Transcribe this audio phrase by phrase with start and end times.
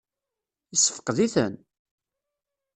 [0.71, 1.53] Yessefqed-iten?